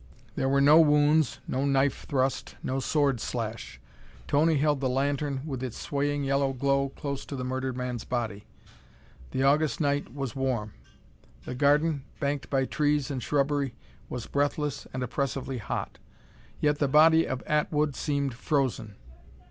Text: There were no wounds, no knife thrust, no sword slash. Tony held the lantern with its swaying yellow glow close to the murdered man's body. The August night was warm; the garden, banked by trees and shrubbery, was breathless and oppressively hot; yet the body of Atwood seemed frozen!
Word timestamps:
There 0.33 0.49
were 0.49 0.61
no 0.61 0.79
wounds, 0.79 1.37
no 1.47 1.63
knife 1.63 2.05
thrust, 2.07 2.55
no 2.63 2.79
sword 2.79 3.19
slash. 3.21 3.79
Tony 4.27 4.57
held 4.57 4.79
the 4.81 4.89
lantern 4.89 5.41
with 5.45 5.61
its 5.61 5.77
swaying 5.77 6.23
yellow 6.23 6.53
glow 6.53 6.89
close 6.89 7.23
to 7.27 7.35
the 7.35 7.43
murdered 7.43 7.77
man's 7.77 8.03
body. 8.03 8.47
The 9.29 9.43
August 9.43 9.79
night 9.79 10.11
was 10.11 10.35
warm; 10.35 10.73
the 11.45 11.53
garden, 11.53 12.03
banked 12.19 12.49
by 12.49 12.65
trees 12.65 13.11
and 13.11 13.21
shrubbery, 13.21 13.75
was 14.09 14.25
breathless 14.25 14.87
and 14.91 15.03
oppressively 15.03 15.59
hot; 15.59 15.99
yet 16.59 16.79
the 16.79 16.87
body 16.87 17.27
of 17.27 17.43
Atwood 17.45 17.95
seemed 17.95 18.33
frozen! 18.33 18.95